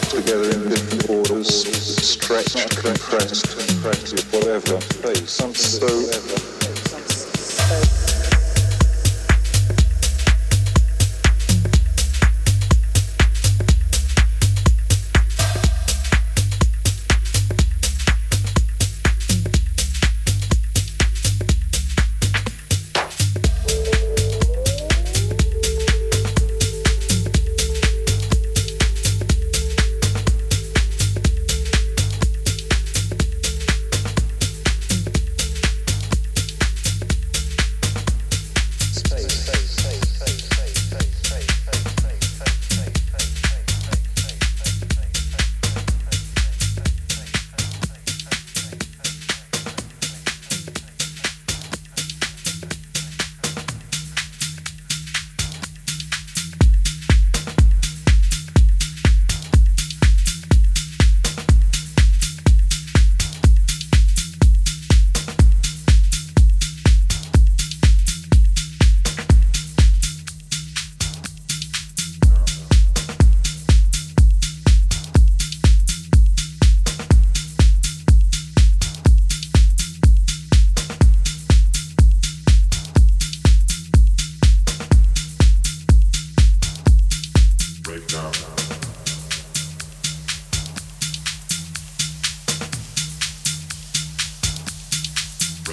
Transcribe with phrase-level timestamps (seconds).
[0.00, 1.64] put together in different orders,
[2.04, 4.80] stretched, compressed, contracted, whatever.
[5.24, 6.53] Some so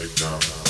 [0.02, 0.61] break down.